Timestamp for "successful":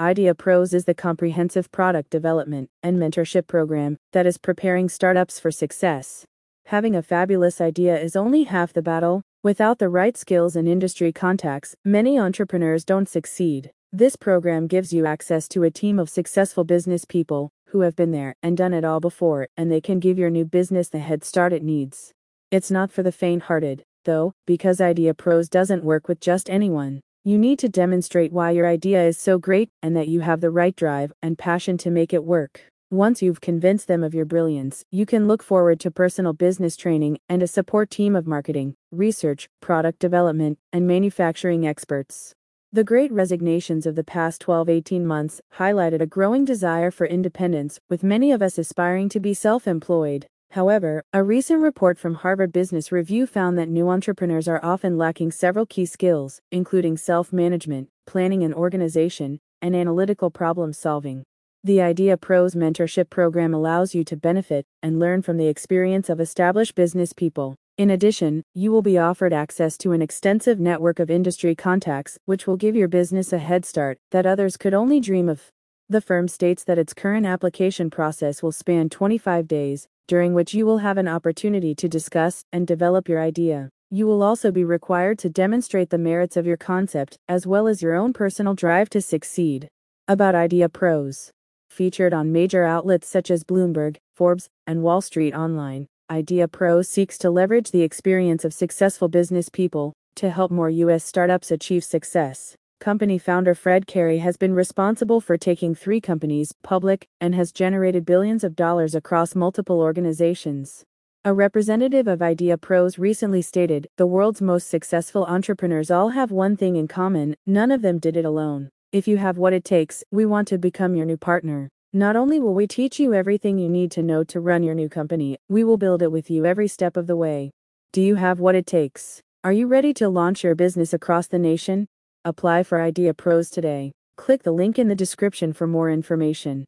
16.08-16.64, 98.54-99.08, 114.70-115.26